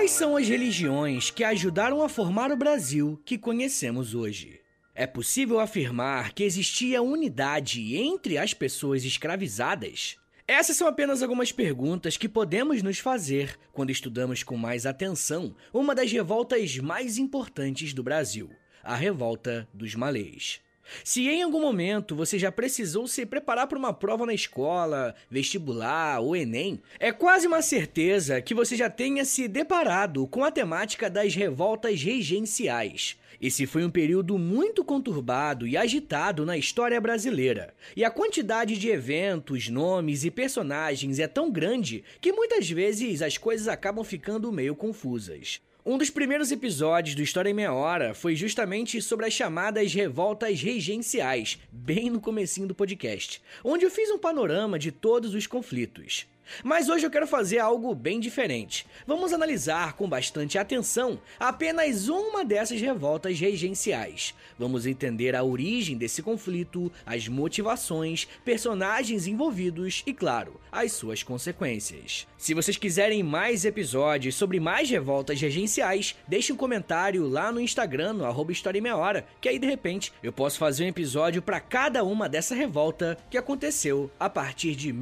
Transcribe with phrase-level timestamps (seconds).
[0.00, 4.58] Quais são as religiões que ajudaram a formar o Brasil que conhecemos hoje?
[4.94, 10.16] É possível afirmar que existia unidade entre as pessoas escravizadas?
[10.48, 15.94] Essas são apenas algumas perguntas que podemos nos fazer quando estudamos com mais atenção uma
[15.94, 18.48] das revoltas mais importantes do Brasil,
[18.82, 20.62] a Revolta dos Malês.
[21.04, 26.20] Se em algum momento você já precisou se preparar para uma prova na escola, vestibular
[26.20, 31.08] ou Enem, é quase uma certeza que você já tenha se deparado com a temática
[31.08, 33.16] das revoltas regenciais.
[33.40, 37.72] Esse foi um período muito conturbado e agitado na história brasileira.
[37.96, 43.38] E a quantidade de eventos, nomes e personagens é tão grande que muitas vezes as
[43.38, 45.60] coisas acabam ficando meio confusas.
[45.90, 50.62] Um dos primeiros episódios do História em Meia Hora foi justamente sobre as chamadas revoltas
[50.62, 56.28] regenciais, bem no comecinho do podcast, onde eu fiz um panorama de todos os conflitos.
[56.62, 58.86] Mas hoje eu quero fazer algo bem diferente.
[59.06, 64.34] Vamos analisar com bastante atenção apenas uma dessas revoltas regenciais.
[64.58, 72.26] Vamos entender a origem desse conflito, as motivações, personagens envolvidos e, claro, as suas consequências.
[72.36, 78.14] Se vocês quiserem mais episódios sobre mais revoltas regenciais, deixe um comentário lá no Instagram,
[78.14, 78.50] no arroba
[78.96, 83.16] Hora, que aí de repente eu posso fazer um episódio para cada uma dessa revolta
[83.30, 84.92] que aconteceu a partir de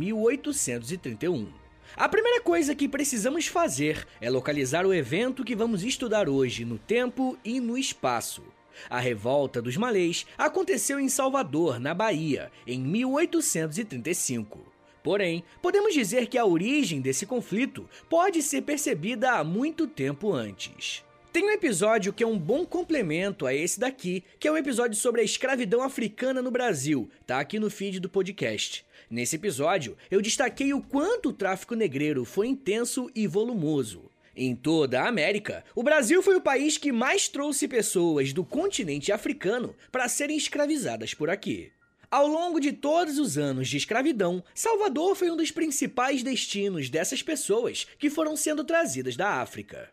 [1.29, 1.53] 1831.
[1.97, 6.79] A primeira coisa que precisamos fazer é localizar o evento que vamos estudar hoje no
[6.79, 8.43] tempo e no espaço.
[8.89, 14.65] A revolta dos malês aconteceu em Salvador, na Bahia, em 1835.
[15.03, 21.03] Porém, podemos dizer que a origem desse conflito pode ser percebida há muito tempo antes.
[21.33, 24.97] Tem um episódio que é um bom complemento a esse daqui, que é um episódio
[24.97, 28.85] sobre a escravidão africana no Brasil, tá aqui no feed do podcast.
[29.11, 34.11] Nesse episódio, eu destaquei o quanto o tráfico negreiro foi intenso e volumoso.
[34.37, 39.11] Em toda a América, o Brasil foi o país que mais trouxe pessoas do continente
[39.11, 41.73] africano para serem escravizadas por aqui.
[42.11, 47.23] Ao longo de todos os anos de escravidão, Salvador foi um dos principais destinos dessas
[47.23, 49.91] pessoas que foram sendo trazidas da África.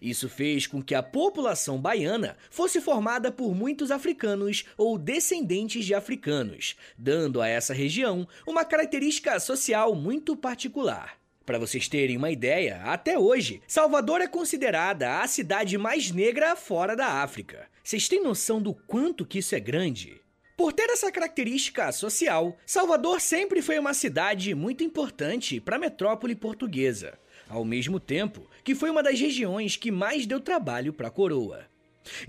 [0.00, 5.94] Isso fez com que a população baiana fosse formada por muitos africanos ou descendentes de
[5.94, 11.18] africanos, dando a essa região uma característica social muito particular.
[11.44, 16.96] Para vocês terem uma ideia, até hoje, Salvador é considerada a cidade mais negra fora
[16.96, 17.68] da África.
[17.82, 20.18] Vocês têm noção do quanto que isso é grande?
[20.56, 26.34] Por ter essa característica social, Salvador sempre foi uma cidade muito importante para a metrópole
[26.34, 27.18] portuguesa
[27.48, 31.66] ao mesmo tempo que foi uma das regiões que mais deu trabalho para a coroa.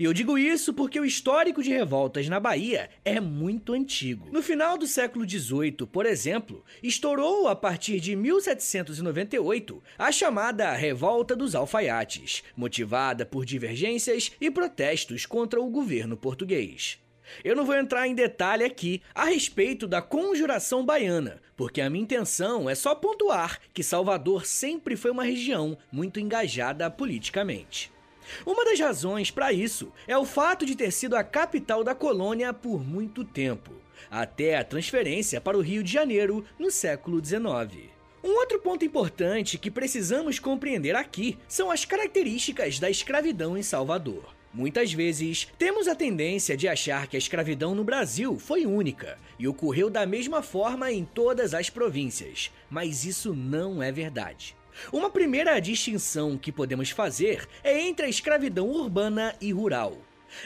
[0.00, 4.28] E eu digo isso porque o histórico de revoltas na Bahia é muito antigo.
[4.32, 11.36] No final do século XVIII, por exemplo, estourou a partir de 1798 a chamada Revolta
[11.36, 16.98] dos Alfaiates, motivada por divergências e protestos contra o governo português.
[17.44, 22.02] Eu não vou entrar em detalhe aqui a respeito da conjuração baiana, porque a minha
[22.02, 27.92] intenção é só pontuar que Salvador sempre foi uma região muito engajada politicamente.
[28.44, 32.52] Uma das razões para isso é o fato de ter sido a capital da colônia
[32.52, 33.72] por muito tempo,
[34.10, 37.96] até a transferência para o Rio de Janeiro no século XIX.
[38.22, 44.34] Um outro ponto importante que precisamos compreender aqui são as características da escravidão em Salvador.
[44.56, 49.46] Muitas vezes, temos a tendência de achar que a escravidão no Brasil foi única e
[49.46, 54.56] ocorreu da mesma forma em todas as províncias, mas isso não é verdade.
[54.90, 59.98] Uma primeira distinção que podemos fazer é entre a escravidão urbana e rural.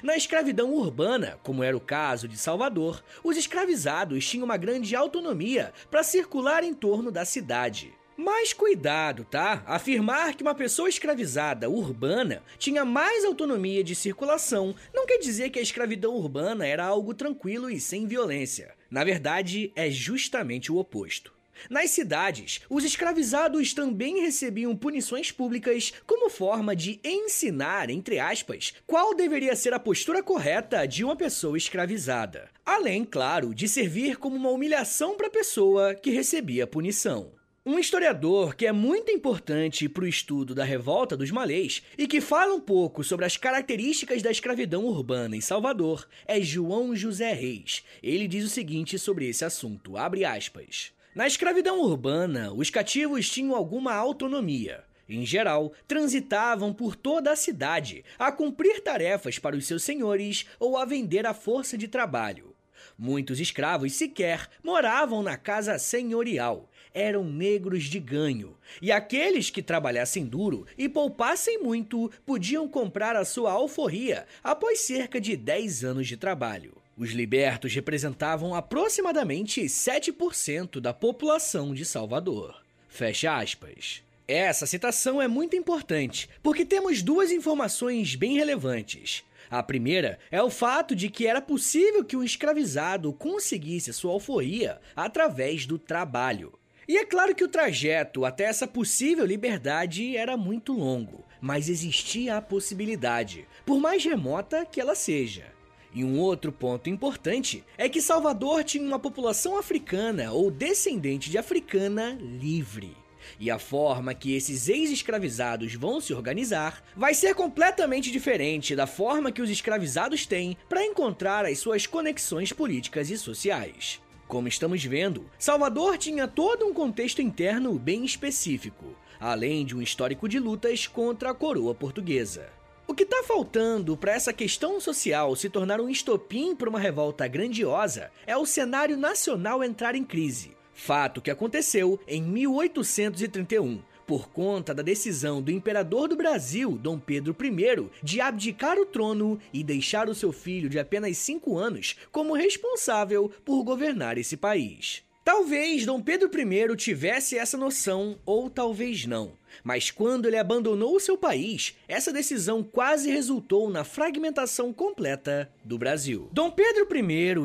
[0.02, 5.72] Na escravidão urbana, como era o caso de Salvador, os escravizados tinham uma grande autonomia
[5.88, 7.94] para circular em torno da cidade.
[8.22, 9.62] Mas cuidado, tá?
[9.64, 15.58] Afirmar que uma pessoa escravizada urbana tinha mais autonomia de circulação não quer dizer que
[15.58, 18.74] a escravidão urbana era algo tranquilo e sem violência.
[18.90, 21.32] Na verdade, é justamente o oposto.
[21.70, 29.14] Nas cidades, os escravizados também recebiam punições públicas como forma de ensinar, entre aspas, qual
[29.14, 32.50] deveria ser a postura correta de uma pessoa escravizada.
[32.66, 37.39] Além, claro, de servir como uma humilhação para a pessoa que recebia a punição.
[37.70, 42.20] Um historiador que é muito importante para o estudo da revolta dos malês e que
[42.20, 47.84] fala um pouco sobre as características da escravidão urbana em Salvador é João José Reis.
[48.02, 50.90] Ele diz o seguinte sobre esse assunto, abre aspas.
[51.14, 54.82] Na escravidão urbana, os cativos tinham alguma autonomia.
[55.08, 60.76] Em geral, transitavam por toda a cidade a cumprir tarefas para os seus senhores ou
[60.76, 62.50] a vender a força de trabalho.
[62.98, 66.69] Muitos escravos sequer moravam na casa senhorial.
[66.94, 73.24] Eram negros de ganho, e aqueles que trabalhassem duro e poupassem muito podiam comprar a
[73.24, 76.74] sua alforria após cerca de 10 anos de trabalho.
[76.96, 82.62] Os libertos representavam aproximadamente 7% da população de Salvador.
[82.88, 84.02] Fecha aspas.
[84.28, 89.24] Essa citação é muito importante, porque temos duas informações bem relevantes.
[89.50, 94.80] A primeira é o fato de que era possível que o escravizado conseguisse sua alforria
[94.94, 96.52] através do trabalho.
[96.90, 102.36] E é claro que o trajeto até essa possível liberdade era muito longo, mas existia
[102.36, 105.52] a possibilidade, por mais remota que ela seja.
[105.94, 111.38] E um outro ponto importante é que Salvador tinha uma população africana ou descendente de
[111.38, 112.96] africana livre.
[113.38, 119.30] E a forma que esses ex-escravizados vão se organizar vai ser completamente diferente da forma
[119.30, 124.00] que os escravizados têm para encontrar as suas conexões políticas e sociais.
[124.30, 130.28] Como estamos vendo, Salvador tinha todo um contexto interno bem específico, além de um histórico
[130.28, 132.48] de lutas contra a coroa portuguesa.
[132.86, 137.26] O que está faltando para essa questão social se tornar um estopim para uma revolta
[137.26, 144.74] grandiosa é o cenário nacional entrar em crise, Fato que aconteceu em 1831, por conta
[144.74, 150.08] da decisão do imperador do Brasil, Dom Pedro I, de abdicar o trono e deixar
[150.08, 155.04] o seu filho de apenas 5 anos como responsável por governar esse país.
[155.24, 159.38] Talvez Dom Pedro I tivesse essa noção, ou talvez não.
[159.62, 166.28] Mas quando ele abandonou seu país, essa decisão quase resultou na fragmentação completa do Brasil.
[166.32, 166.88] Dom Pedro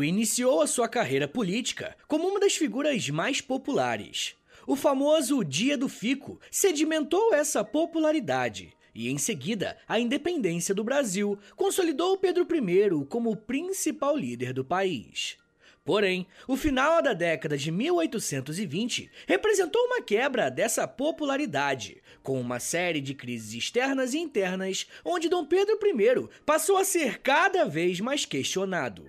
[0.04, 4.36] I iniciou a sua carreira política como uma das figuras mais populares.
[4.68, 8.76] O famoso Dia do Fico sedimentou essa popularidade.
[8.96, 14.66] E em seguida, a independência do Brasil consolidou Pedro I como o principal líder do
[14.66, 15.38] país.
[15.84, 23.00] Porém, o final da década de 1820 representou uma quebra dessa popularidade, com uma série
[23.00, 28.26] de crises externas e internas, onde Dom Pedro I passou a ser cada vez mais
[28.26, 29.06] questionado.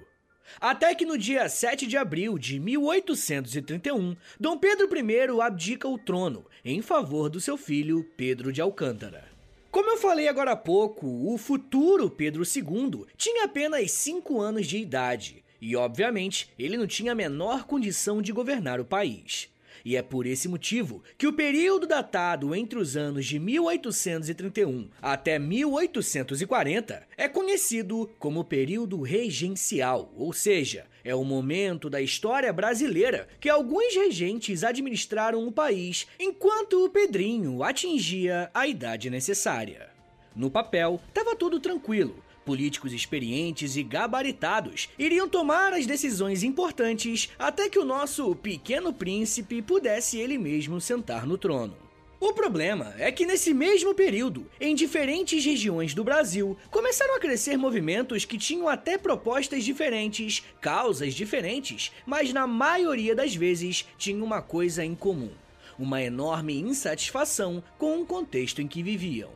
[0.60, 6.44] Até que no dia 7 de abril de 1831, Dom Pedro I abdica o trono
[6.64, 9.24] em favor do seu filho Pedro de Alcântara.
[9.70, 14.78] Como eu falei agora há pouco, o futuro Pedro II tinha apenas 5 anos de
[14.78, 19.48] idade e, obviamente, ele não tinha a menor condição de governar o país.
[19.84, 25.38] E é por esse motivo que o período datado entre os anos de 1831 até
[25.38, 33.48] 1840 é conhecido como período regencial, ou seja, é o momento da história brasileira que
[33.48, 39.88] alguns regentes administraram o país enquanto o Pedrinho atingia a idade necessária.
[40.34, 47.68] No papel, estava tudo tranquilo, Políticos experientes e gabaritados iriam tomar as decisões importantes até
[47.68, 51.76] que o nosso pequeno príncipe pudesse ele mesmo sentar no trono.
[52.20, 57.56] O problema é que nesse mesmo período, em diferentes regiões do Brasil, começaram a crescer
[57.56, 64.40] movimentos que tinham até propostas diferentes, causas diferentes, mas na maioria das vezes tinham uma
[64.40, 65.32] coisa em comum:
[65.76, 69.35] uma enorme insatisfação com o contexto em que viviam.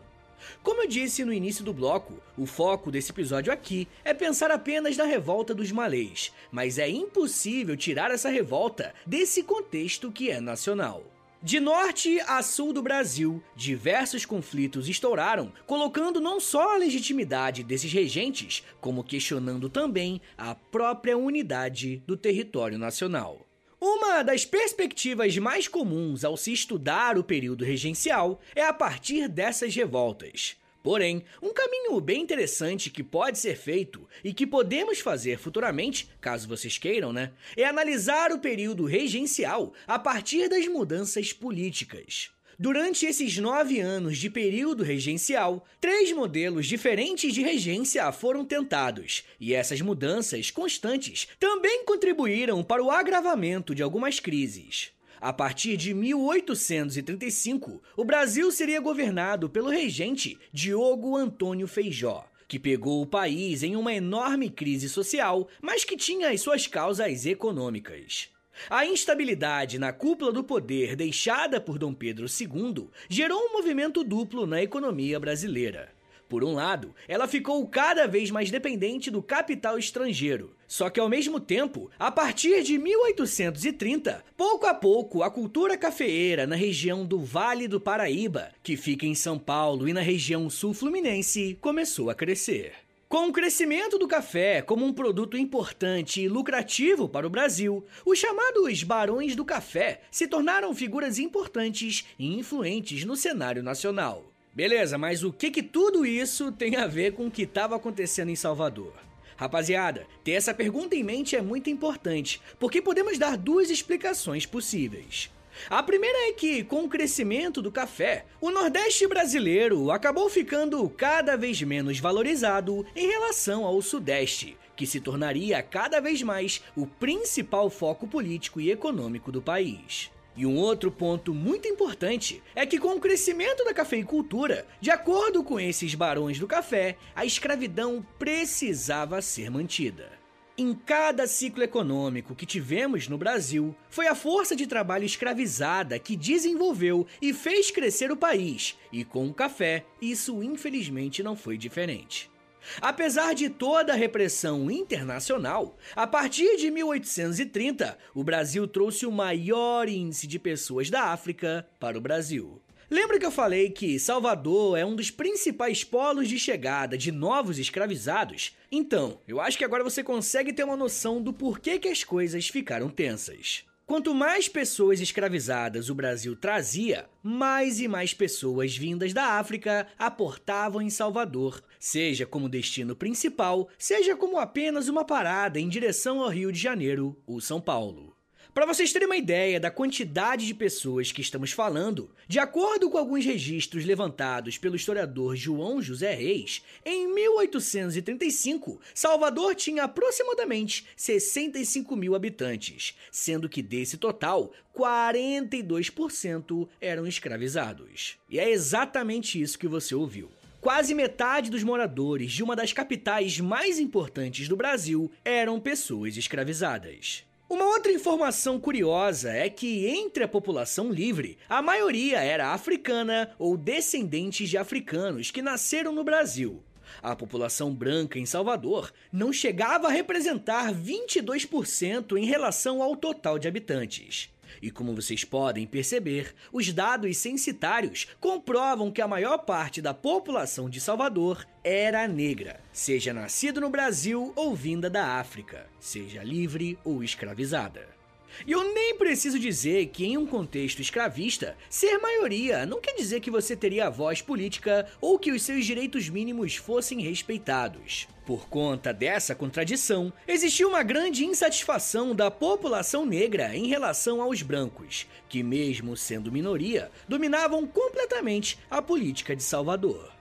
[0.62, 4.96] Como eu disse no início do bloco, o foco desse episódio aqui é pensar apenas
[4.96, 11.04] na revolta dos malês, mas é impossível tirar essa revolta desse contexto que é nacional.
[11.42, 17.90] De norte a sul do Brasil, diversos conflitos estouraram, colocando não só a legitimidade desses
[17.90, 23.46] regentes, como questionando também a própria unidade do território nacional.
[23.80, 29.74] Uma das perspectivas mais comuns ao se estudar o período regencial é a partir dessas
[29.74, 30.54] revoltas.
[30.82, 36.46] Porém, um caminho bem interessante que pode ser feito e que podemos fazer futuramente, caso
[36.46, 42.30] vocês queiram, né, é analisar o período regencial a partir das mudanças políticas.
[42.62, 49.54] Durante esses nove anos de período regencial, três modelos diferentes de regência foram tentados, e
[49.54, 54.90] essas mudanças constantes também contribuíram para o agravamento de algumas crises.
[55.18, 63.00] A partir de 1835, o Brasil seria governado pelo regente Diogo Antônio Feijó, que pegou
[63.00, 68.28] o país em uma enorme crise social, mas que tinha as suas causas econômicas.
[68.68, 74.46] A instabilidade na cúpula do poder deixada por Dom Pedro II gerou um movimento duplo
[74.46, 75.88] na economia brasileira.
[76.30, 80.54] Por um lado, ela ficou cada vez mais dependente do capital estrangeiro.
[80.68, 86.46] Só que ao mesmo tempo, a partir de 1830, pouco a pouco a cultura cafeeira
[86.46, 91.58] na região do Vale do Paraíba, que fica em São Paulo e na região sul-fluminense,
[91.60, 92.74] começou a crescer.
[93.10, 98.20] Com o crescimento do café como um produto importante e lucrativo para o Brasil, os
[98.20, 104.30] chamados barões do café se tornaram figuras importantes e influentes no cenário nacional.
[104.54, 108.28] Beleza, mas o que, que tudo isso tem a ver com o que estava acontecendo
[108.28, 108.94] em Salvador?
[109.36, 115.32] Rapaziada, ter essa pergunta em mente é muito importante, porque podemos dar duas explicações possíveis.
[115.68, 121.36] A primeira é que, com o crescimento do café, o Nordeste brasileiro acabou ficando cada
[121.36, 127.68] vez menos valorizado em relação ao Sudeste, que se tornaria cada vez mais o principal
[127.68, 130.10] foco político e econômico do país.
[130.36, 135.42] E um outro ponto muito importante é que, com o crescimento da cafeicultura, de acordo
[135.42, 140.19] com esses barões do café, a escravidão precisava ser mantida.
[140.60, 146.14] Em cada ciclo econômico que tivemos no Brasil, foi a força de trabalho escravizada que
[146.14, 152.30] desenvolveu e fez crescer o país, e com o café, isso infelizmente não foi diferente.
[152.78, 159.88] Apesar de toda a repressão internacional, a partir de 1830, o Brasil trouxe o maior
[159.88, 162.60] índice de pessoas da África para o Brasil.
[162.90, 167.56] Lembra que eu falei que Salvador é um dos principais polos de chegada de novos
[167.56, 168.56] escravizados?
[168.68, 172.48] Então, eu acho que agora você consegue ter uma noção do porquê que as coisas
[172.48, 173.64] ficaram tensas.
[173.86, 180.82] Quanto mais pessoas escravizadas o Brasil trazia, mais e mais pessoas vindas da África aportavam
[180.82, 186.50] em Salvador, seja como destino principal, seja como apenas uma parada em direção ao Rio
[186.50, 188.16] de Janeiro ou São Paulo.
[188.52, 192.98] Para vocês terem uma ideia da quantidade de pessoas que estamos falando, de acordo com
[192.98, 202.16] alguns registros levantados pelo historiador João José Reis, em 1835, Salvador tinha aproximadamente 65 mil
[202.16, 208.18] habitantes, sendo que desse total, 42% eram escravizados.
[208.28, 210.28] E é exatamente isso que você ouviu.
[210.60, 217.29] Quase metade dos moradores de uma das capitais mais importantes do Brasil eram pessoas escravizadas.
[217.50, 223.56] Uma outra informação curiosa é que entre a população livre, a maioria era africana ou
[223.56, 226.62] descendentes de africanos que nasceram no Brasil.
[227.02, 233.48] A população branca em Salvador não chegava a representar 22% em relação ao total de
[233.48, 234.30] habitantes.
[234.62, 240.68] E como vocês podem perceber, os dados censitários comprovam que a maior parte da população
[240.68, 247.04] de Salvador era negra, seja nascido no Brasil ou vinda da África, seja livre ou
[247.04, 247.99] escravizada.
[248.46, 253.20] E eu nem preciso dizer que, em um contexto escravista, ser maioria não quer dizer
[253.20, 258.08] que você teria voz política ou que os seus direitos mínimos fossem respeitados.
[258.24, 265.06] Por conta dessa contradição, existiu uma grande insatisfação da população negra em relação aos brancos,
[265.28, 270.12] que, mesmo sendo minoria, dominavam completamente a política de Salvador.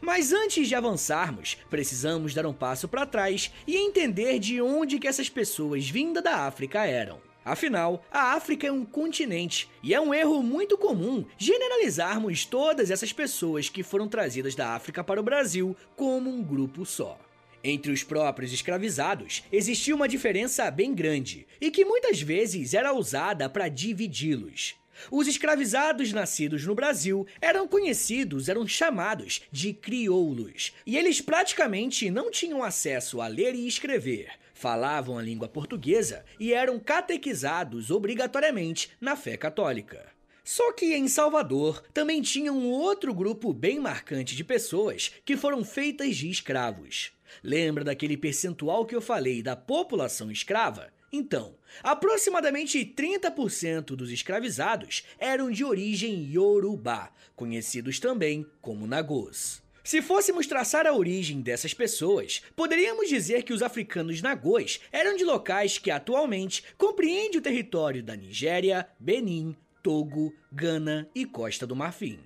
[0.00, 5.08] Mas antes de avançarmos, precisamos dar um passo para trás e entender de onde que
[5.08, 7.27] essas pessoas vindas da África eram.
[7.48, 13.10] Afinal, a África é um continente e é um erro muito comum generalizarmos todas essas
[13.10, 17.18] pessoas que foram trazidas da África para o Brasil como um grupo só.
[17.64, 23.48] Entre os próprios escravizados, existia uma diferença bem grande e que muitas vezes era usada
[23.48, 24.76] para dividi-los.
[25.10, 32.30] Os escravizados nascidos no Brasil eram conhecidos, eram chamados de crioulos, e eles praticamente não
[32.30, 39.14] tinham acesso a ler e escrever, falavam a língua portuguesa e eram catequizados obrigatoriamente na
[39.14, 40.04] fé católica.
[40.42, 45.64] Só que em Salvador também tinha um outro grupo bem marcante de pessoas que foram
[45.64, 47.12] feitas de escravos.
[47.40, 50.90] Lembra daquele percentual que eu falei da população escrava?
[51.12, 59.62] Então, aproximadamente 30% dos escravizados eram de origem iorubá, conhecidos também como nagôs.
[59.88, 65.24] Se fôssemos traçar a origem dessas pessoas, poderíamos dizer que os africanos nagôs eram de
[65.24, 72.18] locais que atualmente compreendem o território da Nigéria, Benin, Togo, Gana e Costa do Marfim.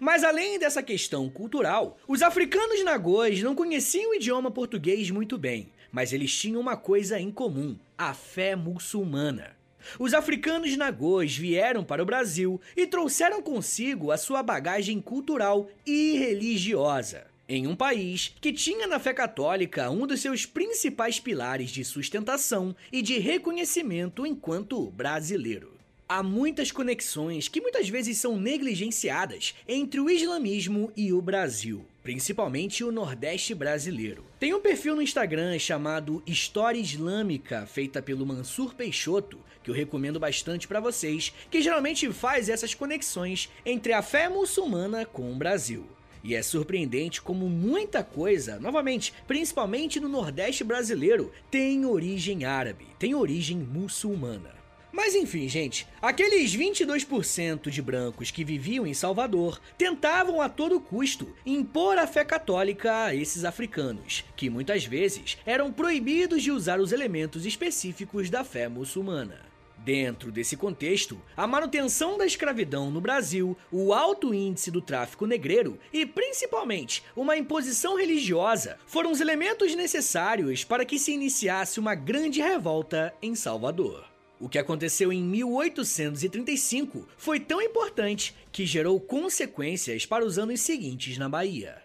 [0.00, 5.70] Mas além dessa questão cultural, os africanos nagôs não conheciam o idioma português muito bem,
[5.92, 9.59] mas eles tinham uma coisa em comum: a fé muçulmana.
[9.98, 16.16] Os africanos nagôs vieram para o Brasil e trouxeram consigo a sua bagagem cultural e
[16.18, 17.26] religiosa.
[17.48, 22.76] Em um país que tinha na fé católica um dos seus principais pilares de sustentação
[22.92, 25.72] e de reconhecimento enquanto brasileiro.
[26.08, 32.82] Há muitas conexões que muitas vezes são negligenciadas entre o islamismo e o Brasil, principalmente
[32.82, 34.24] o Nordeste brasileiro.
[34.40, 40.18] Tem um perfil no Instagram chamado História Islâmica, feita pelo Mansur Peixoto, que eu recomendo
[40.18, 45.86] bastante para vocês, que geralmente faz essas conexões entre a fé muçulmana com o Brasil.
[46.24, 53.14] E é surpreendente como muita coisa, novamente, principalmente no Nordeste brasileiro, tem origem árabe, tem
[53.14, 54.59] origem muçulmana.
[54.92, 61.34] Mas enfim, gente, aqueles 22% de brancos que viviam em Salvador tentavam a todo custo
[61.46, 66.92] impor a fé católica a esses africanos, que muitas vezes eram proibidos de usar os
[66.92, 69.50] elementos específicos da fé muçulmana.
[69.82, 75.78] Dentro desse contexto, a manutenção da escravidão no Brasil, o alto índice do tráfico negreiro
[75.90, 82.42] e, principalmente, uma imposição religiosa foram os elementos necessários para que se iniciasse uma grande
[82.42, 84.09] revolta em Salvador.
[84.40, 91.18] O que aconteceu em 1835 foi tão importante que gerou consequências para os anos seguintes
[91.18, 91.82] na Bahia.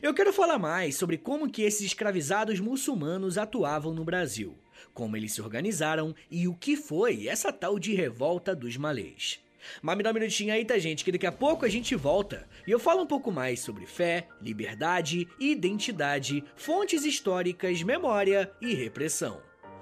[0.00, 4.56] Eu quero falar mais sobre como que esses escravizados muçulmanos atuavam no Brasil,
[4.94, 9.38] como eles se organizaram e o que foi essa tal de revolta dos malês.
[9.82, 11.04] Mas me dá um minutinho aí, tá, gente?
[11.04, 14.28] Que daqui a pouco a gente volta e eu falo um pouco mais sobre fé,
[14.40, 19.51] liberdade, identidade, fontes históricas, memória e repressão.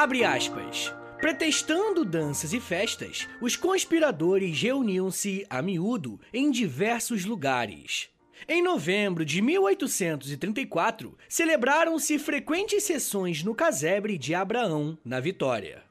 [0.00, 0.94] Abre aspas.
[1.18, 8.08] Pretextando danças e festas, os conspiradores reuniam-se a miúdo em diversos lugares.
[8.48, 15.89] Em novembro de 1834, celebraram-se frequentes sessões no casebre de Abraão, na Vitória.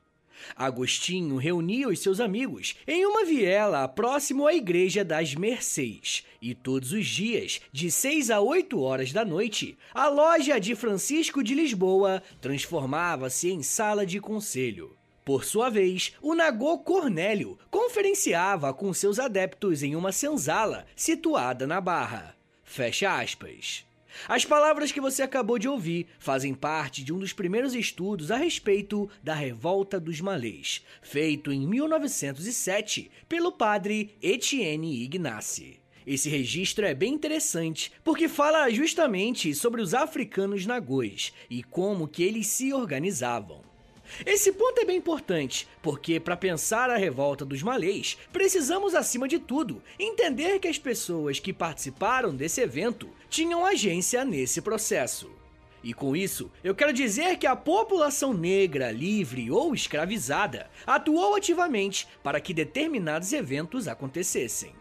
[0.55, 6.91] Agostinho reunia os seus amigos em uma viela próximo à Igreja das Mercês, e todos
[6.91, 12.23] os dias, de 6 a 8 horas da noite, a loja de Francisco de Lisboa
[12.39, 14.95] transformava-se em sala de conselho.
[15.25, 21.79] Por sua vez, o Nagô Cornélio conferenciava com seus adeptos em uma senzala situada na
[21.79, 22.35] Barra.
[22.63, 23.88] Fecha aspas.
[24.27, 28.37] As palavras que você acabou de ouvir fazem parte de um dos primeiros estudos a
[28.37, 35.79] respeito da Revolta dos Malês, feito em 1907 pelo padre Etienne Ignace.
[36.05, 42.23] Esse registro é bem interessante, porque fala justamente sobre os africanos nagôs e como que
[42.23, 43.68] eles se organizavam.
[44.25, 49.39] Esse ponto é bem importante, porque para pensar a revolta dos malês, precisamos acima de
[49.39, 55.31] tudo entender que as pessoas que participaram desse evento tinham agência nesse processo.
[55.83, 62.07] E com isso, eu quero dizer que a população negra, livre ou escravizada atuou ativamente
[62.21, 64.73] para que determinados eventos acontecessem.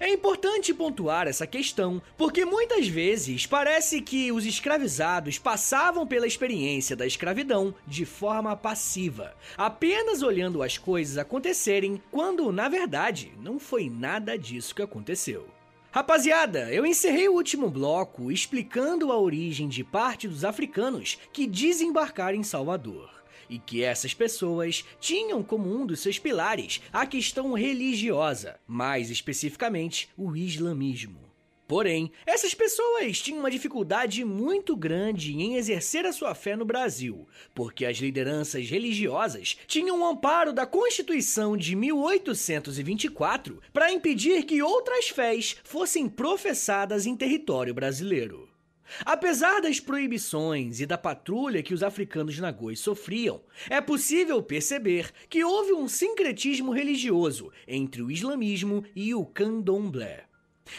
[0.00, 6.96] É importante pontuar essa questão, porque muitas vezes parece que os escravizados passavam pela experiência
[6.96, 13.88] da escravidão de forma passiva, apenas olhando as coisas acontecerem, quando na verdade não foi
[13.88, 15.46] nada disso que aconteceu.
[15.90, 22.36] Rapaziada, eu encerrei o último bloco explicando a origem de parte dos africanos que desembarcaram
[22.36, 23.23] em Salvador
[23.54, 30.08] e que essas pessoas tinham como um dos seus pilares a questão religiosa, mais especificamente
[30.16, 31.20] o islamismo.
[31.66, 37.26] Porém, essas pessoas tinham uma dificuldade muito grande em exercer a sua fé no Brasil,
[37.54, 45.08] porque as lideranças religiosas tinham o amparo da Constituição de 1824 para impedir que outras
[45.08, 48.53] fés fossem professadas em território brasileiro.
[49.04, 55.44] Apesar das proibições e da patrulha que os africanos nagôs sofriam, é possível perceber que
[55.44, 60.24] houve um sincretismo religioso entre o islamismo e o candomblé.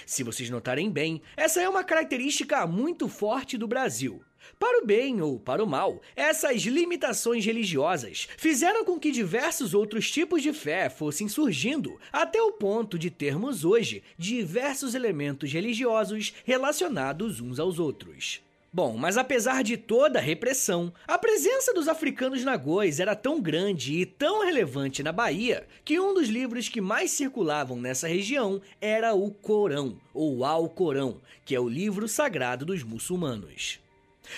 [0.06, 4.22] Se vocês notarem bem, essa é uma característica muito forte do Brasil.
[4.60, 10.10] Para o bem ou para o mal, essas limitações religiosas fizeram com que diversos outros
[10.10, 17.40] tipos de fé fossem surgindo, até o ponto de termos hoje diversos elementos religiosos relacionados
[17.40, 18.46] uns aos outros.
[18.76, 24.02] Bom, mas apesar de toda a repressão, a presença dos africanos nagôs era tão grande
[24.02, 29.14] e tão relevante na Bahia que um dos livros que mais circulavam nessa região era
[29.14, 33.80] o Corão, ou Alcorão, que é o livro sagrado dos muçulmanos.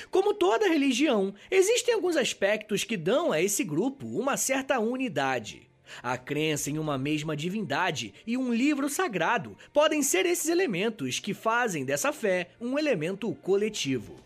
[0.09, 5.67] Como toda religião, existem alguns aspectos que dão a esse grupo uma certa unidade.
[6.01, 11.33] A crença em uma mesma divindade e um livro sagrado podem ser esses elementos que
[11.33, 14.17] fazem dessa fé um elemento coletivo.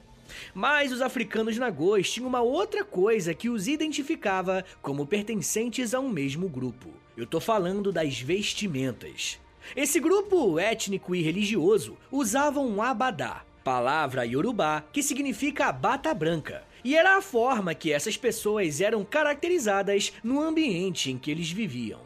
[0.54, 6.10] Mas os africanos nagôs tinham uma outra coisa que os identificava como pertencentes a um
[6.10, 6.89] mesmo grupo.
[7.15, 9.39] Eu tô falando das vestimentas.
[9.76, 16.95] Esse grupo étnico e religioso usava um abadá, palavra iorubá que significa bata branca, e
[16.95, 22.02] era a forma que essas pessoas eram caracterizadas no ambiente em que eles viviam.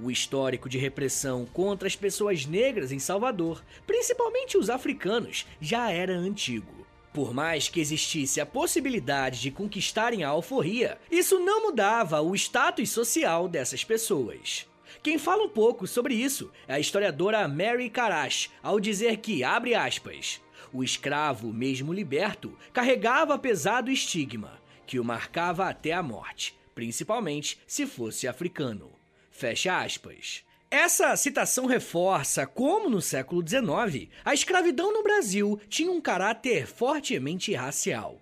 [0.00, 6.12] O histórico de repressão contra as pessoas negras em Salvador, principalmente os africanos, já era
[6.12, 6.86] antigo.
[7.12, 12.90] Por mais que existisse a possibilidade de conquistarem a alforria, isso não mudava o status
[12.90, 14.66] social dessas pessoas.
[15.02, 19.74] Quem fala um pouco sobre isso é a historiadora Mary Karash, ao dizer que, abre
[19.74, 20.40] aspas,
[20.72, 27.86] o escravo, mesmo liberto, carregava pesado estigma, que o marcava até a morte, principalmente se
[27.86, 28.90] fosse africano.
[29.30, 30.44] Fecha aspas.
[30.70, 37.52] Essa citação reforça como, no século XIX, a escravidão no Brasil tinha um caráter fortemente
[37.52, 38.18] racial.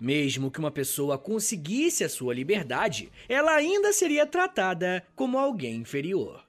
[0.00, 6.47] Mesmo que uma pessoa conseguisse a sua liberdade, ela ainda seria tratada como alguém inferior.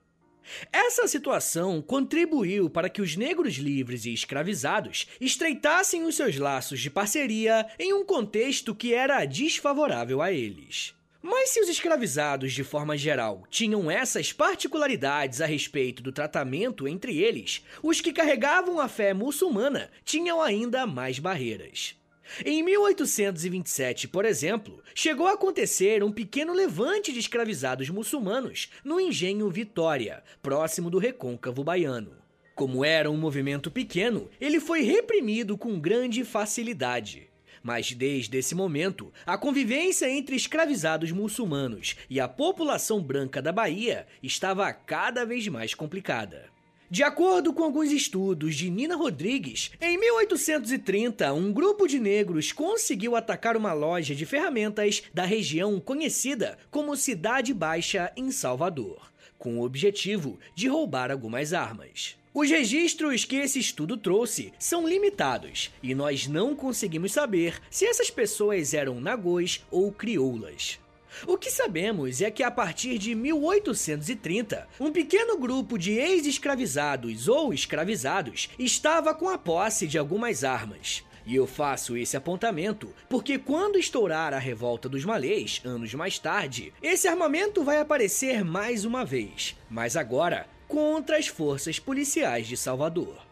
[0.72, 6.90] Essa situação contribuiu para que os negros livres e escravizados estreitassem os seus laços de
[6.90, 10.94] parceria em um contexto que era desfavorável a eles.
[11.22, 17.18] Mas se os escravizados, de forma geral, tinham essas particularidades a respeito do tratamento entre
[17.18, 21.99] eles, os que carregavam a fé muçulmana tinham ainda mais barreiras.
[22.46, 29.50] Em 1827, por exemplo, chegou a acontecer um pequeno levante de escravizados muçulmanos no engenho
[29.50, 32.14] Vitória, próximo do recôncavo baiano.
[32.56, 37.30] Como era um movimento pequeno, ele foi reprimido com grande facilidade.
[37.64, 44.08] Mas desde esse momento, a convivência entre escravizados muçulmanos e a população branca da Bahia
[44.24, 46.50] estava cada vez mais complicada.
[46.92, 53.16] De acordo com alguns estudos de Nina Rodrigues, em 1830, um grupo de negros conseguiu
[53.16, 59.64] atacar uma loja de ferramentas da região conhecida como Cidade Baixa, em Salvador, com o
[59.64, 62.18] objetivo de roubar algumas armas.
[62.34, 68.10] Os registros que esse estudo trouxe são limitados e nós não conseguimos saber se essas
[68.10, 70.80] pessoas eram nagôs ou crioulas.
[71.28, 77.54] O que sabemos é que a partir de 1830, um pequeno grupo de ex-escravizados ou
[77.54, 81.04] escravizados estava com a posse de algumas armas.
[81.26, 86.74] E eu faço esse apontamento porque quando estourar a revolta dos malês, anos mais tarde,
[86.82, 93.29] esse armamento vai aparecer mais uma vez, mas agora contra as forças policiais de Salvador.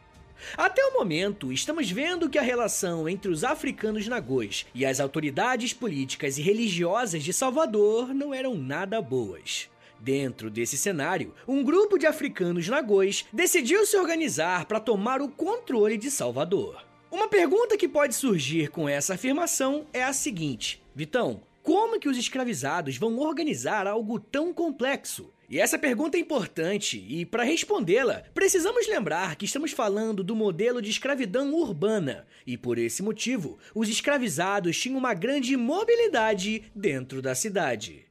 [0.58, 5.74] Até o momento, estamos vendo que a relação entre os africanos nagôs e as autoridades
[5.74, 9.70] políticas e religiosas de Salvador não eram nada boas.
[10.00, 15.98] Dentro desse cenário, um grupo de africanos nagôs decidiu se organizar para tomar o controle
[15.98, 16.86] de Salvador.
[17.10, 22.18] Uma pergunta que pode surgir com essa afirmação é a seguinte: Vitão, como que os
[22.18, 25.32] escravizados vão organizar algo tão complexo?
[25.50, 30.82] E essa pergunta é importante, e para respondê-la, precisamos lembrar que estamos falando do modelo
[30.82, 37.34] de escravidão urbana, e por esse motivo, os escravizados tinham uma grande mobilidade dentro da
[37.34, 38.06] cidade.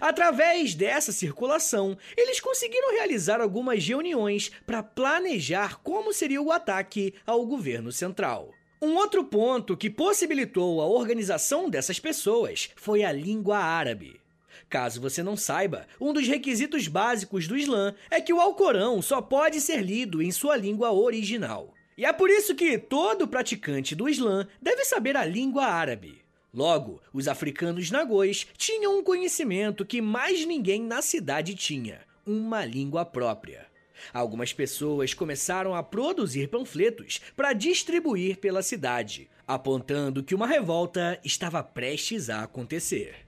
[0.00, 7.44] Através dessa circulação, eles conseguiram realizar algumas reuniões para planejar como seria o ataque ao
[7.44, 8.52] governo central.
[8.80, 14.20] Um outro ponto que possibilitou a organização dessas pessoas foi a língua árabe.
[14.68, 19.22] Caso você não saiba, um dos requisitos básicos do Islã é que o Alcorão só
[19.22, 21.72] pode ser lido em sua língua original.
[21.96, 26.20] E é por isso que todo praticante do Islã deve saber a língua árabe.
[26.52, 33.04] Logo, os africanos nagôs tinham um conhecimento que mais ninguém na cidade tinha: uma língua
[33.04, 33.66] própria.
[34.12, 41.62] Algumas pessoas começaram a produzir panfletos para distribuir pela cidade, apontando que uma revolta estava
[41.62, 43.25] prestes a acontecer.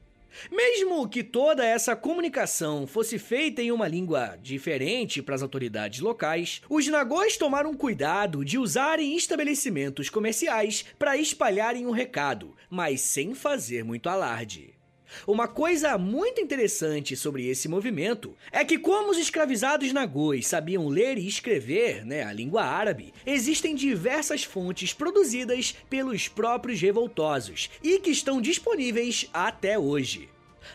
[0.50, 6.62] Mesmo que toda essa comunicação fosse feita em uma língua diferente para as autoridades locais,
[6.68, 13.84] os nagôs tomaram cuidado de usarem estabelecimentos comerciais para espalharem o recado, mas sem fazer
[13.84, 14.77] muito alarde.
[15.26, 21.18] Uma coisa muito interessante sobre esse movimento é que, como os escravizados nagôs sabiam ler
[21.18, 28.10] e escrever, né, a língua árabe, existem diversas fontes produzidas pelos próprios revoltosos e que
[28.10, 30.28] estão disponíveis até hoje.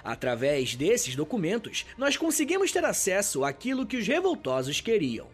[0.03, 5.27] Através desses documentos, nós conseguimos ter acesso àquilo que os revoltosos queriam.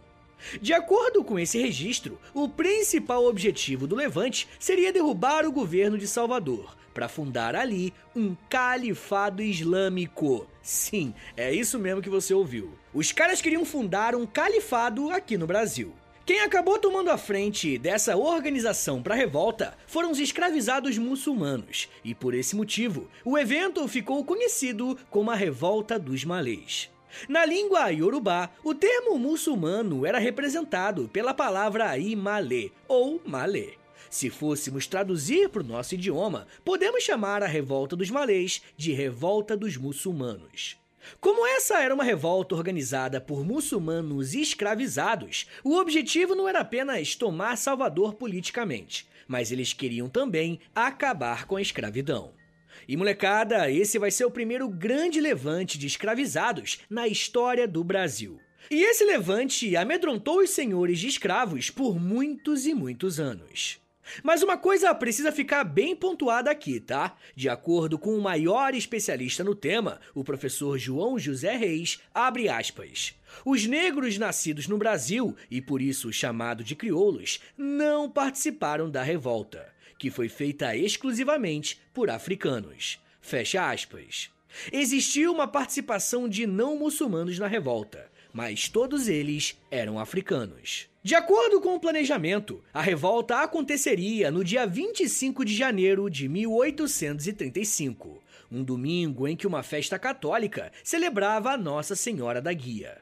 [0.62, 6.08] De acordo com esse registro, o principal objetivo do levante seria derrubar o governo de
[6.08, 10.48] Salvador, para fundar ali um califado islâmico.
[10.62, 12.74] Sim, é isso mesmo que você ouviu.
[12.94, 15.94] Os caras queriam fundar um califado aqui no Brasil.
[16.26, 22.14] Quem acabou tomando a frente dessa organização para a revolta foram os escravizados muçulmanos, e
[22.14, 26.92] por esse motivo, o evento ficou conhecido como a Revolta dos Malês.
[27.28, 33.74] Na língua iorubá, o termo muçulmano era representado pela palavra imalê ou malê.
[34.10, 39.56] Se fôssemos traduzir para o nosso idioma, podemos chamar a revolta dos malês de revolta
[39.56, 40.78] dos muçulmanos.
[41.22, 47.56] Como essa era uma revolta organizada por muçulmanos escravizados, o objetivo não era apenas tomar
[47.56, 52.32] Salvador politicamente, mas eles queriam também acabar com a escravidão.
[52.88, 58.40] E molecada, esse vai ser o primeiro grande levante de escravizados na história do Brasil.
[58.72, 63.80] E esse levante amedrontou os senhores de escravos por muitos e muitos anos.
[64.24, 67.16] Mas uma coisa precisa ficar bem pontuada aqui, tá?
[67.36, 73.16] De acordo com o maior especialista no tema, o professor João José Reis, abre aspas.
[73.46, 79.72] Os negros nascidos no Brasil, e por isso chamado de crioulos, não participaram da revolta,
[79.98, 83.00] que foi feita exclusivamente por africanos.
[83.22, 84.32] Fecha aspas.
[84.72, 90.89] Existiu uma participação de não muçulmanos na revolta, mas todos eles eram africanos.
[91.02, 98.22] De acordo com o planejamento, a revolta aconteceria no dia 25 de janeiro de 1835,
[98.52, 102.98] um domingo em que uma festa católica celebrava a Nossa Senhora da Guia.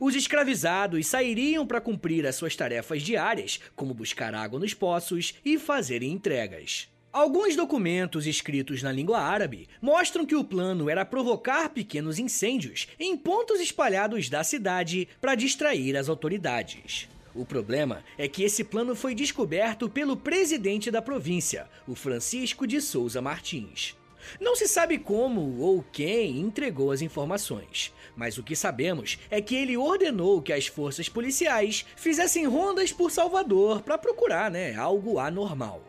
[0.00, 5.56] Os escravizados sairiam para cumprir as suas tarefas diárias, como buscar água nos poços e
[5.56, 6.88] fazerem entregas.
[7.12, 13.16] Alguns documentos escritos na língua árabe mostram que o plano era provocar pequenos incêndios em
[13.16, 17.08] pontos espalhados da cidade para distrair as autoridades.
[17.36, 22.80] O problema é que esse plano foi descoberto pelo presidente da província, o Francisco de
[22.80, 23.94] Souza Martins.
[24.40, 29.54] Não se sabe como ou quem entregou as informações, mas o que sabemos é que
[29.54, 35.82] ele ordenou que as forças policiais fizessem rondas por Salvador para procurar né, algo anormal.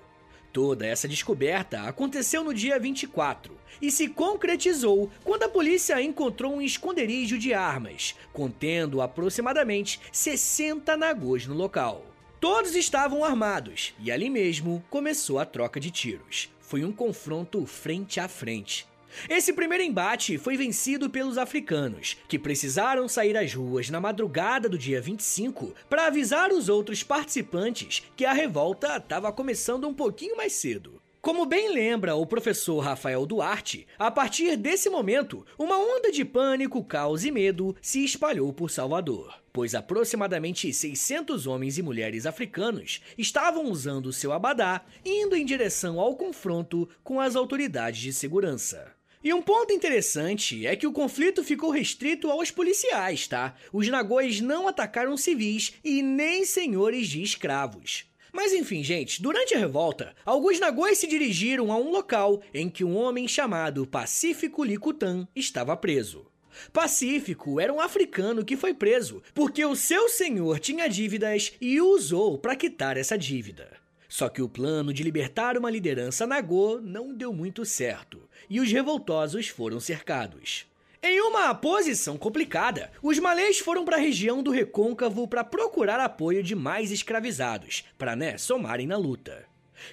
[0.57, 6.63] Toda essa descoberta aconteceu no dia 24 e se concretizou quando a polícia encontrou um
[6.63, 12.03] esconderijo de armas, contendo aproximadamente 60 nagôs no local.
[12.39, 16.49] Todos estavam armados e ali mesmo começou a troca de tiros.
[16.59, 18.87] Foi um confronto frente a frente.
[19.30, 24.77] Esse primeiro embate foi vencido pelos africanos, que precisaram sair às ruas na madrugada do
[24.77, 30.53] dia 25 para avisar os outros participantes que a revolta estava começando um pouquinho mais
[30.53, 31.01] cedo.
[31.27, 36.82] Como bem lembra o professor Rafael Duarte, a partir desse momento, uma onda de pânico,
[36.82, 43.65] caos e medo se espalhou por Salvador, pois aproximadamente 600 homens e mulheres africanos estavam
[43.65, 48.96] usando seu abadá, indo em direção ao confronto com as autoridades de segurança.
[49.23, 53.56] E um ponto interessante é que o conflito ficou restrito aos policiais, tá?
[53.73, 58.06] Os nagôs não atacaram civis e nem senhores de escravos.
[58.32, 62.84] Mas enfim, gente, durante a revolta, alguns nagôs se dirigiram a um local em que
[62.84, 66.27] um homem chamado Pacífico Licutan estava preso.
[66.71, 71.88] Pacífico era um africano que foi preso porque o seu senhor tinha dívidas e o
[71.88, 73.76] usou para quitar essa dívida.
[74.07, 78.71] Só que o plano de libertar uma liderança Nagô não deu muito certo, e os
[78.71, 80.65] revoltosos foram cercados.
[81.03, 86.41] Em uma posição complicada, os malês foram para a região do Recôncavo para procurar apoio
[86.41, 89.45] de mais escravizados, para né, somarem na luta.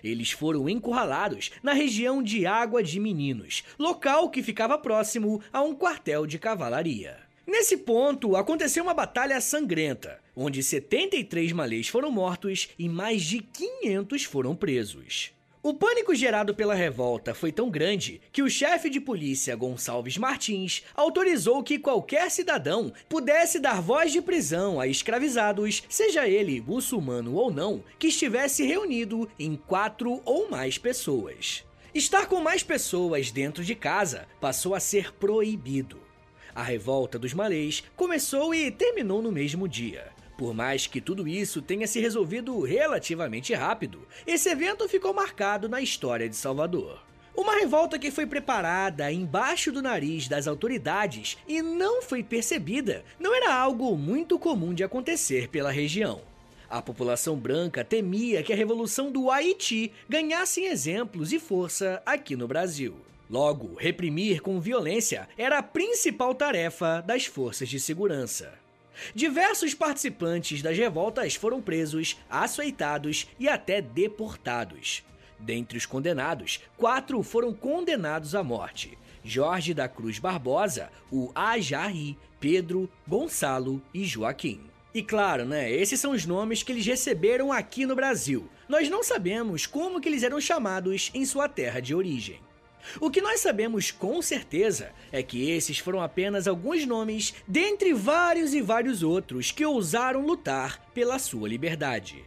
[0.02, 5.74] Eles foram encurralados na região de Água de Meninos, local que ficava próximo a um
[5.74, 7.18] quartel de cavalaria.
[7.46, 14.24] Nesse ponto, aconteceu uma batalha sangrenta, onde 73 malês foram mortos e mais de 500
[14.24, 15.34] foram presos.
[15.66, 20.82] O pânico gerado pela revolta foi tão grande que o chefe de polícia Gonçalves Martins
[20.94, 27.50] autorizou que qualquer cidadão pudesse dar voz de prisão a escravizados, seja ele muçulmano ou
[27.50, 31.64] não, que estivesse reunido em quatro ou mais pessoas.
[31.94, 35.98] Estar com mais pessoas dentro de casa passou a ser proibido.
[36.54, 40.13] A revolta dos malês começou e terminou no mesmo dia.
[40.36, 45.80] Por mais que tudo isso tenha se resolvido relativamente rápido, esse evento ficou marcado na
[45.80, 47.00] história de Salvador.
[47.36, 53.34] Uma revolta que foi preparada embaixo do nariz das autoridades e não foi percebida não
[53.34, 56.20] era algo muito comum de acontecer pela região.
[56.70, 62.48] A população branca temia que a revolução do Haiti ganhasse exemplos e força aqui no
[62.48, 62.96] Brasil.
[63.28, 68.63] Logo, reprimir com violência era a principal tarefa das forças de segurança.
[69.14, 75.02] Diversos participantes das revoltas foram presos, açoitados e até deportados.
[75.38, 82.88] Dentre os condenados, quatro foram condenados à morte: Jorge da Cruz Barbosa, o Ajarri, Pedro,
[83.06, 84.60] Gonçalo e Joaquim.
[84.94, 88.48] E claro, né, esses são os nomes que eles receberam aqui no Brasil.
[88.68, 92.40] Nós não sabemos como que eles eram chamados em sua terra de origem.
[93.00, 98.54] O que nós sabemos com certeza é que esses foram apenas alguns nomes dentre vários
[98.54, 102.24] e vários outros que ousaram lutar pela sua liberdade.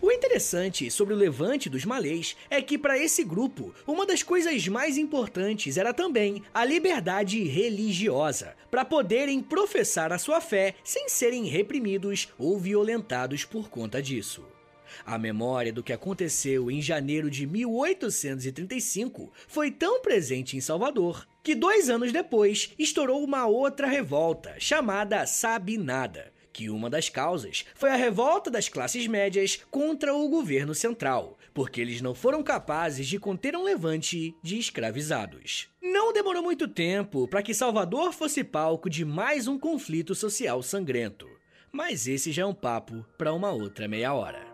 [0.00, 4.66] O interessante sobre o levante dos malês é que, para esse grupo, uma das coisas
[4.66, 11.44] mais importantes era também a liberdade religiosa, para poderem professar a sua fé sem serem
[11.44, 14.53] reprimidos ou violentados por conta disso.
[15.04, 21.54] A memória do que aconteceu em janeiro de 1835 foi tão presente em Salvador que
[21.54, 27.96] dois anos depois estourou uma outra revolta chamada Sabinada, que uma das causas foi a
[27.96, 33.56] revolta das classes médias contra o governo central, porque eles não foram capazes de conter
[33.56, 35.68] um levante de escravizados.
[35.82, 41.28] Não demorou muito tempo para que Salvador fosse palco de mais um conflito social sangrento,
[41.70, 44.53] mas esse já é um papo para uma outra meia hora.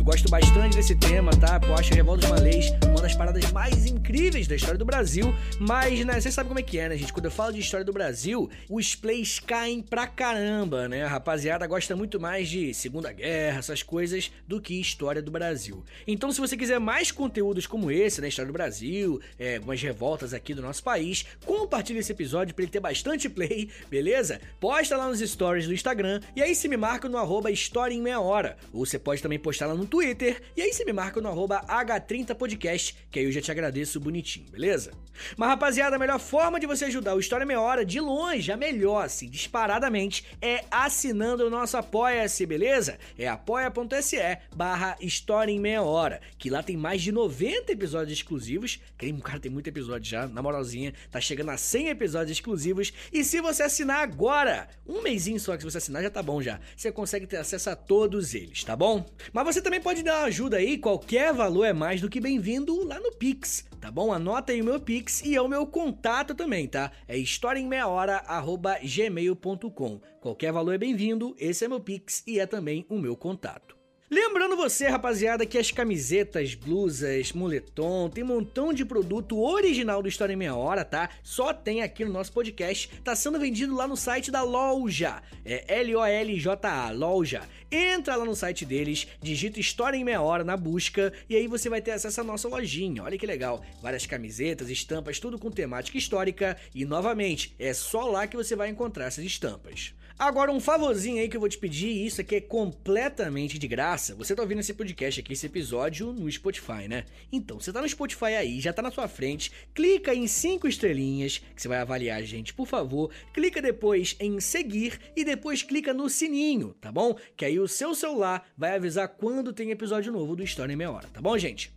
[0.00, 1.60] Eu gosto bastante desse tema, tá?
[1.62, 5.34] Eu acho Revolta dos Malês uma das paradas mais incríveis da história do Brasil.
[5.58, 7.12] Mas, né, você sabe como é que é, né, gente?
[7.12, 11.04] Quando eu falo de história do Brasil, os plays caem pra caramba, né?
[11.04, 15.84] A rapaziada gosta muito mais de Segunda Guerra, essas coisas, do que história do Brasil.
[16.06, 18.28] Então, se você quiser mais conteúdos como esse, né?
[18.28, 22.72] História do Brasil, é, algumas revoltas aqui do nosso país, compartilhe esse episódio pra ele
[22.72, 24.40] ter bastante play, beleza?
[24.58, 28.00] Posta lá nos stories do Instagram e aí se me marca no arroba História em
[28.00, 28.56] Meia Hora.
[28.72, 31.64] Ou você pode também postar lá no Twitter, e aí você me marca no arroba
[31.66, 34.92] H30podcast, que aí eu já te agradeço bonitinho, beleza?
[35.36, 38.56] Mas rapaziada, a melhor forma de você ajudar o História Meia Hora, de longe, a
[38.56, 42.98] melhor, assim, disparadamente, é assinando o nosso Apoia-se, beleza?
[43.18, 44.16] É apoia.se
[44.54, 49.38] barra História em Meia Hora, que lá tem mais de 90 episódios exclusivos, que cara
[49.38, 53.62] tem muito episódio já, na moralzinha, tá chegando a 100 episódios exclusivos, e se você
[53.62, 57.36] assinar agora, um mêsinho só que você assinar já tá bom já, você consegue ter
[57.36, 59.06] acesso a todos eles, tá bom?
[59.32, 62.98] Mas você também pode dar ajuda aí, qualquer valor é mais do que bem-vindo lá
[62.98, 64.12] no Pix, tá bom?
[64.12, 66.90] Anota aí o meu Pix e é o meu contato também, tá?
[67.06, 70.00] É historiaemmeiahora@gmail.com.
[70.20, 73.79] Qualquer valor é bem-vindo, esse é meu Pix e é também o meu contato.
[74.12, 80.08] Lembrando você, rapaziada, que as camisetas, blusas, moletom, tem um montão de produto original do
[80.08, 81.10] História em Meia Hora, tá?
[81.22, 82.90] Só tem aqui no nosso podcast.
[83.04, 85.22] Tá sendo vendido lá no site da loja.
[85.44, 87.42] É L-O-L-J-A, loja.
[87.70, 91.68] Entra lá no site deles, digita História em Meia Hora na busca e aí você
[91.68, 93.04] vai ter acesso à nossa lojinha.
[93.04, 93.64] Olha que legal.
[93.80, 96.56] Várias camisetas, estampas, tudo com temática histórica.
[96.74, 99.94] E novamente, é só lá que você vai encontrar essas estampas.
[100.20, 104.14] Agora, um favorzinho aí que eu vou te pedir, isso aqui é completamente de graça.
[104.16, 107.06] Você tá ouvindo esse podcast aqui, esse episódio no Spotify, né?
[107.32, 111.38] Então, você tá no Spotify aí, já tá na sua frente, clica em cinco estrelinhas,
[111.38, 113.10] que você vai avaliar a gente, por favor.
[113.32, 117.16] Clica depois em seguir e depois clica no sininho, tá bom?
[117.34, 120.90] Que aí o seu celular vai avisar quando tem episódio novo do História em Meia
[120.90, 121.72] Hora, tá bom, gente?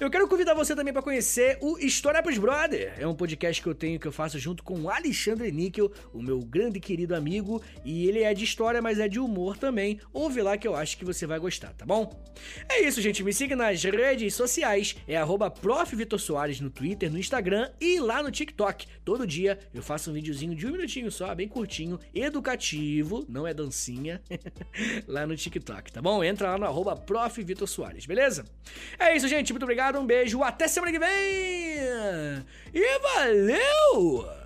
[0.00, 2.94] Eu quero convidar você também para conhecer o História pros Brother.
[2.98, 6.22] É um podcast que eu tenho que eu faço junto com o Alexandre Níquel, o
[6.22, 10.00] meu grande querido amigo, e ele é de história, mas é de humor também.
[10.12, 12.12] Ouve lá que eu acho que você vai gostar, tá bom?
[12.68, 13.22] É isso, gente.
[13.22, 15.16] Me siga nas redes sociais, é
[15.60, 18.86] @profvitorsoares no Twitter, no Instagram e lá no TikTok.
[19.04, 23.54] Todo dia eu faço um videozinho de um minutinho só, bem curtinho, educativo, não é
[23.54, 24.20] dancinha,
[25.06, 26.22] lá no TikTok, tá bom?
[26.22, 26.94] Entra lá no arroba
[28.06, 28.44] beleza?
[28.98, 29.52] É isso, gente.
[29.64, 32.44] Muito obrigado, um beijo, até semana que vem!
[32.74, 34.43] E valeu!